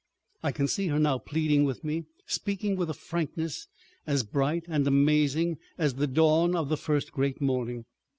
I 0.41 0.51
can 0.51 0.67
see 0.67 0.87
her 0.87 0.97
now 0.97 1.19
pleading 1.19 1.63
with 1.63 1.83
me, 1.83 2.07
speaking 2.25 2.75
with 2.75 2.89
a 2.89 2.93
frankness 2.95 3.67
as 4.07 4.23
bright 4.23 4.65
and 4.67 4.87
amazing 4.87 5.59
as 5.77 5.93
the 5.93 6.07
dawn 6.07 6.55
of 6.55 6.69
the 6.69 6.77
first 6.77 7.11
great 7.11 7.39
morning. 7.39 7.85